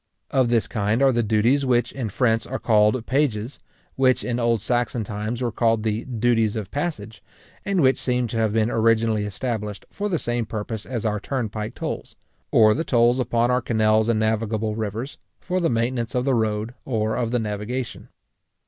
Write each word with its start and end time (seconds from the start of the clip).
Of 0.31 0.49
this 0.49 0.67
kind 0.67 1.03
are 1.03 1.11
the 1.11 1.21
duties, 1.21 1.63
which, 1.63 1.91
in 1.91 2.09
French, 2.09 2.47
are 2.47 2.57
called 2.57 3.05
peages, 3.05 3.59
which 3.95 4.23
in 4.23 4.39
old 4.39 4.59
Saxon 4.59 5.03
times 5.03 5.43
were 5.43 5.51
called 5.51 5.83
the 5.83 6.05
duties 6.05 6.55
of 6.55 6.71
passage, 6.71 7.21
and 7.65 7.81
which 7.81 7.99
seem 8.01 8.25
to 8.29 8.37
have 8.37 8.51
been 8.51 8.71
originally 8.71 9.25
established 9.25 9.85
for 9.91 10.09
the 10.09 10.17
same 10.17 10.47
purpose 10.47 10.87
as 10.87 11.05
our 11.05 11.19
turnpike 11.19 11.75
tolls, 11.75 12.15
or 12.49 12.73
the 12.73 12.83
tolls 12.83 13.19
upon 13.19 13.51
our 13.51 13.61
canals 13.61 14.09
and 14.09 14.19
navigable 14.19 14.73
rivers, 14.73 15.19
for 15.39 15.59
the 15.59 15.69
maintenance 15.69 16.15
of 16.15 16.25
the 16.25 16.33
road 16.33 16.73
or 16.83 17.15
of 17.15 17.29
the 17.29 17.37
navigation. 17.37 18.07